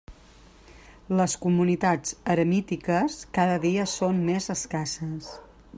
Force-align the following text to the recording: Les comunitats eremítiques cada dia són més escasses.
Les 1.19 1.35
comunitats 1.43 2.15
eremítiques 2.35 3.19
cada 3.39 3.61
dia 3.69 3.87
són 3.95 4.25
més 4.31 4.53
escasses. 4.57 5.29